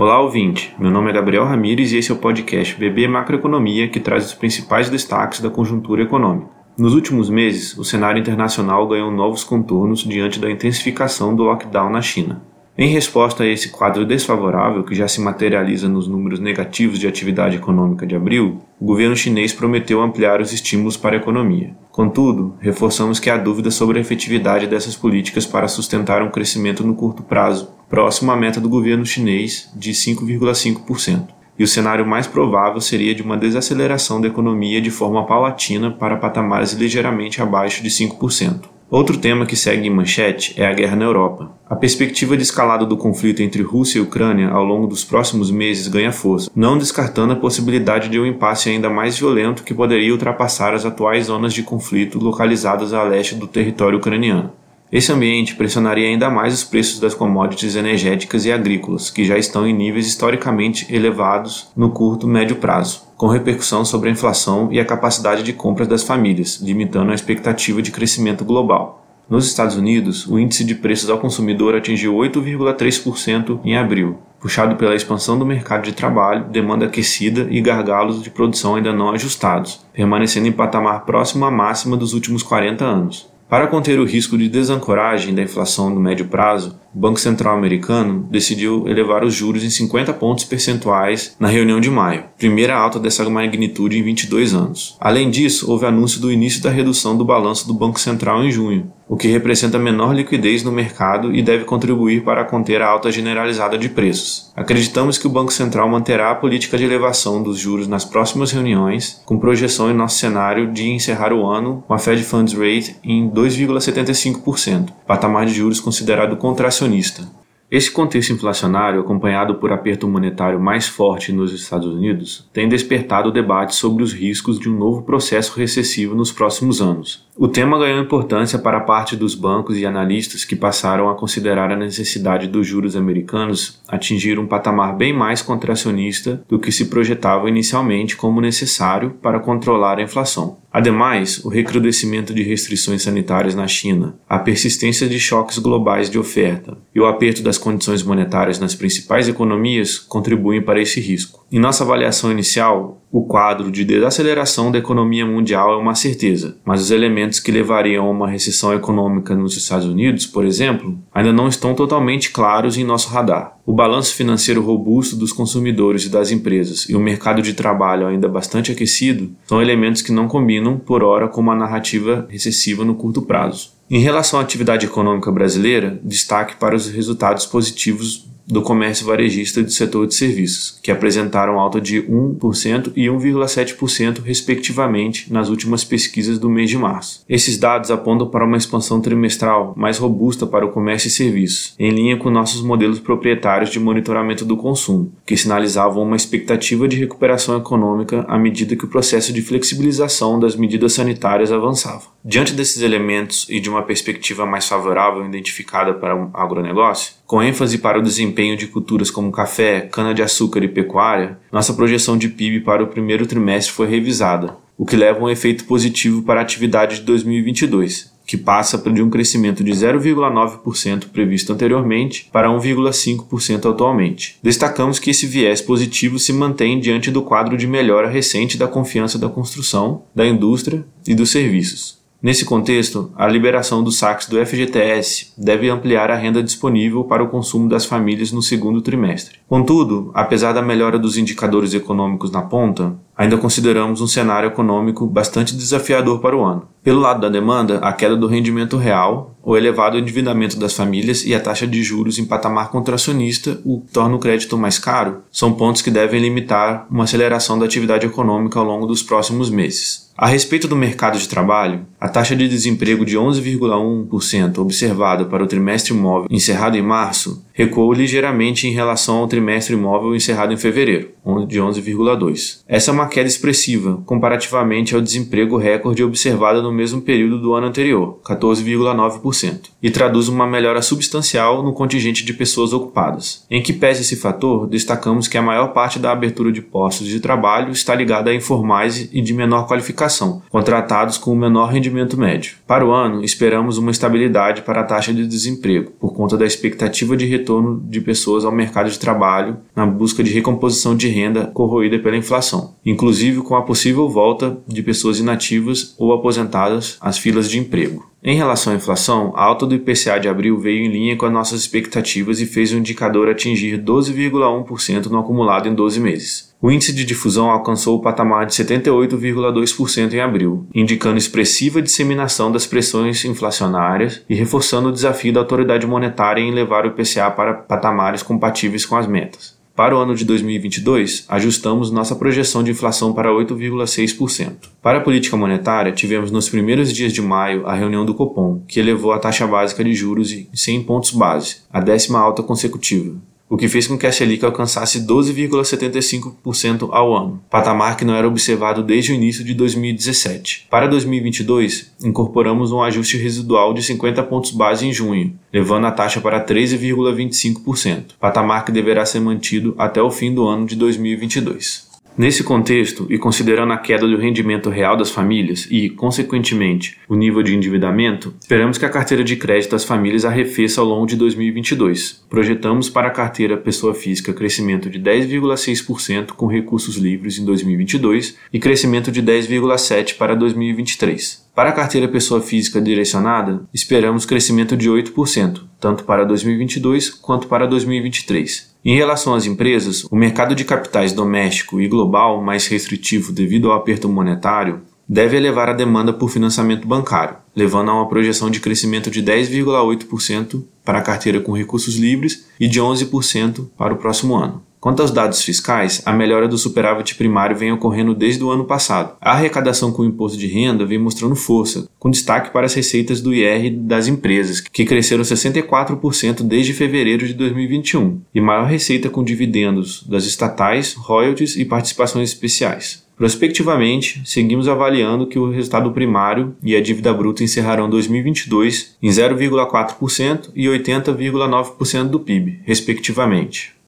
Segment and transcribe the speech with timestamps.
[0.00, 0.74] Olá, ouvinte.
[0.78, 4.32] Meu nome é Gabriel Ramires e esse é o podcast BB Macroeconomia que traz os
[4.32, 6.48] principais destaques da conjuntura econômica.
[6.78, 12.00] Nos últimos meses, o cenário internacional ganhou novos contornos diante da intensificação do lockdown na
[12.00, 12.40] China.
[12.78, 17.56] Em resposta a esse quadro desfavorável, que já se materializa nos números negativos de atividade
[17.56, 21.76] econômica de abril, o governo chinês prometeu ampliar os estímulos para a economia.
[21.90, 26.94] Contudo, reforçamos que há dúvidas sobre a efetividade dessas políticas para sustentar um crescimento no
[26.94, 31.28] curto prazo, próximo à meta do governo chinês de 5,5%.
[31.58, 36.16] E o cenário mais provável seria de uma desaceleração da economia de forma paulatina para
[36.16, 38.79] patamares ligeiramente abaixo de 5%.
[38.90, 41.52] Outro tema que segue em manchete é a guerra na Europa.
[41.68, 45.86] A perspectiva de escalada do conflito entre Rússia e Ucrânia ao longo dos próximos meses
[45.86, 50.74] ganha força, não descartando a possibilidade de um impasse ainda mais violento que poderia ultrapassar
[50.74, 54.50] as atuais zonas de conflito localizadas a leste do território ucraniano.
[54.92, 59.64] Esse ambiente pressionaria ainda mais os preços das commodities energéticas e agrícolas, que já estão
[59.64, 64.80] em níveis historicamente elevados no curto e médio prazo, com repercussão sobre a inflação e
[64.80, 69.06] a capacidade de compras das famílias, limitando a expectativa de crescimento global.
[69.28, 74.96] Nos Estados Unidos, o índice de preços ao consumidor atingiu 8,3% em abril, puxado pela
[74.96, 80.48] expansão do mercado de trabalho, demanda aquecida e gargalos de produção ainda não ajustados, permanecendo
[80.48, 83.30] em patamar próximo à máxima dos últimos 40 anos.
[83.50, 88.26] Para conter o risco de desancoragem da inflação no médio prazo, o Banco Central americano
[88.30, 93.28] decidiu elevar os juros em 50 pontos percentuais na reunião de maio, primeira alta dessa
[93.28, 94.96] magnitude em 22 anos.
[95.00, 98.92] Além disso, houve anúncio do início da redução do balanço do Banco Central em junho,
[99.08, 103.76] o que representa menor liquidez no mercado e deve contribuir para conter a alta generalizada
[103.76, 104.52] de preços.
[104.54, 109.20] Acreditamos que o Banco Central manterá a política de elevação dos juros nas próximas reuniões,
[109.24, 113.28] com projeção em nosso cenário de encerrar o ano com a Fed Funds Rate em
[113.28, 116.36] 2,75%, patamar de juros considerado
[116.80, 117.40] contracionista.
[117.70, 123.32] Esse contexto inflacionário, acompanhado por aperto monetário mais forte nos Estados Unidos, tem despertado o
[123.32, 127.28] debate sobre os riscos de um novo processo recessivo nos próximos anos.
[127.36, 131.76] O tema ganhou importância para parte dos bancos e analistas que passaram a considerar a
[131.76, 138.16] necessidade dos juros americanos atingir um patamar bem mais contracionista do que se projetava inicialmente
[138.16, 140.59] como necessário para controlar a inflação.
[140.72, 146.78] Ademais, o recrudescimento de restrições sanitárias na China, a persistência de choques globais de oferta
[146.94, 151.44] e o aperto das condições monetárias nas principais economias contribuem para esse risco.
[151.50, 156.80] Em nossa avaliação inicial, o quadro de desaceleração da economia mundial é uma certeza, mas
[156.80, 161.48] os elementos que levariam a uma recessão econômica nos Estados Unidos, por exemplo, ainda não
[161.48, 163.58] estão totalmente claros em nosso radar.
[163.70, 168.28] O balanço financeiro robusto dos consumidores e das empresas e o mercado de trabalho ainda
[168.28, 173.22] bastante aquecido são elementos que não combinam, por hora, com uma narrativa recessiva no curto
[173.22, 173.70] prazo.
[173.90, 179.70] Em relação à atividade econômica brasileira, destaque para os resultados positivos do comércio varejista do
[179.70, 186.50] setor de serviços, que apresentaram alta de 1% e 1,7% respectivamente nas últimas pesquisas do
[186.50, 187.24] mês de março.
[187.28, 191.90] Esses dados apontam para uma expansão trimestral mais robusta para o comércio e serviços, em
[191.90, 197.56] linha com nossos modelos proprietários de monitoramento do consumo, que sinalizavam uma expectativa de recuperação
[197.56, 202.02] econômica à medida que o processo de flexibilização das medidas sanitárias avançava.
[202.24, 207.78] Diante desses elementos e de uma perspectiva mais favorável identificada para o agronegócio, com ênfase
[207.78, 212.82] para o desempenho de culturas como café, cana-de-açúcar e pecuária, nossa projeção de PIB para
[212.82, 217.02] o primeiro trimestre foi revisada, o que leva um efeito positivo para a atividade de
[217.02, 224.38] 2022, que passa de um crescimento de 0,9% previsto anteriormente para 1,5% atualmente.
[224.42, 229.18] Destacamos que esse viés positivo se mantém diante do quadro de melhora recente da confiança
[229.18, 231.99] da construção, da indústria e dos serviços.
[232.22, 237.28] Nesse contexto, a liberação dos saques do FGTS deve ampliar a renda disponível para o
[237.28, 239.38] consumo das famílias no segundo trimestre.
[239.48, 245.54] Contudo, apesar da melhora dos indicadores econômicos na ponta, ainda consideramos um cenário econômico bastante
[245.54, 246.66] desafiador para o ano.
[246.82, 251.34] Pelo lado da demanda, a queda do rendimento real, o elevado endividamento das famílias e
[251.34, 255.52] a taxa de juros em patamar contracionista, o que torna o crédito mais caro, são
[255.52, 260.08] pontos que devem limitar uma aceleração da atividade econômica ao longo dos próximos meses.
[260.16, 265.46] A respeito do mercado de trabalho, a taxa de desemprego de 11,1% observada para o
[265.46, 271.10] trimestre móvel encerrado em março recuou ligeiramente em relação ao trimestre móvel encerrado em fevereiro,
[271.46, 272.60] de 11,2%.
[272.66, 277.66] Essa é uma queda expressiva comparativamente ao desemprego recorde observado no mesmo período do ano
[277.66, 283.44] anterior, 14,9%, e traduz uma melhora substancial no contingente de pessoas ocupadas.
[283.50, 287.20] Em que pese esse fator, destacamos que a maior parte da abertura de postos de
[287.20, 292.54] trabalho está ligada a informais e de menor qualificação, contratados com o menor rendimento médio.
[292.66, 297.14] Para o ano, esperamos uma estabilidade para a taxa de desemprego, por conta da expectativa
[297.14, 301.46] de retorno retorno de pessoas ao mercado de trabalho na busca de recomposição de renda
[301.46, 307.50] corroída pela inflação, inclusive com a possível volta de pessoas inativas ou aposentadas às filas
[307.50, 308.08] de emprego.
[308.22, 311.32] Em relação à inflação, a alta do IPCA de abril veio em linha com as
[311.32, 316.49] nossas expectativas e fez o indicador atingir 12,1% no acumulado em 12 meses.
[316.62, 322.66] O índice de difusão alcançou o patamar de 78,2% em abril, indicando expressiva disseminação das
[322.66, 328.22] pressões inflacionárias e reforçando o desafio da autoridade monetária em levar o IPCA para patamares
[328.22, 329.58] compatíveis com as metas.
[329.74, 334.68] Para o ano de 2022, ajustamos nossa projeção de inflação para 8,6%.
[334.82, 338.78] Para a política monetária, tivemos nos primeiros dias de maio a reunião do Copom, que
[338.78, 343.16] elevou a taxa básica de juros em 100 pontos base, a décima alta consecutiva,
[343.50, 348.28] o que fez com que a Selic alcançasse 12,75% ao ano, patamar que não era
[348.28, 350.68] observado desde o início de 2017.
[350.70, 356.20] Para 2022, incorporamos um ajuste residual de 50 pontos base em junho, levando a taxa
[356.20, 361.89] para 13,25%, patamar que deverá ser mantido até o fim do ano de 2022.
[362.20, 367.42] Nesse contexto, e considerando a queda do rendimento real das famílias e, consequentemente, o nível
[367.42, 372.22] de endividamento, esperamos que a carteira de crédito das famílias arrefeça ao longo de 2022.
[372.28, 378.58] Projetamos para a carteira pessoa física crescimento de 10,6% com recursos livres em 2022 e
[378.58, 381.48] crescimento de 10,7% para 2023.
[381.54, 387.66] Para a carteira pessoa física direcionada, esperamos crescimento de 8%, tanto para 2022 quanto para
[387.66, 388.70] 2023.
[388.84, 393.76] Em relação às empresas, o mercado de capitais doméstico e global, mais restritivo devido ao
[393.76, 399.10] aperto monetário, deve elevar a demanda por financiamento bancário, levando a uma projeção de crescimento
[399.10, 404.62] de 10,8% para a carteira com recursos livres e de 11% para o próximo ano.
[404.80, 409.14] Quanto aos dados fiscais, a melhora do superávit primário vem ocorrendo desde o ano passado.
[409.20, 413.20] A arrecadação com o imposto de renda vem mostrando força, com destaque para as receitas
[413.20, 419.22] do IR das empresas, que cresceram 64% desde fevereiro de 2021, e maior receita com
[419.22, 423.04] dividendos das estatais, royalties e participações especiais.
[423.18, 430.48] Prospectivamente, seguimos avaliando que o resultado primário e a dívida bruta encerrarão 2022 em 0,4%
[430.54, 433.78] e 80,9% do PIB, respectivamente.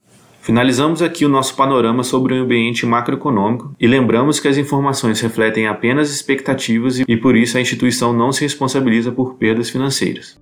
[0.43, 5.69] Finalizamos aqui o nosso panorama sobre o ambiente macroeconômico e lembramos que as informações refletem
[5.69, 10.37] apenas expectativas e por isso a instituição não se responsabiliza por perdas financeiras.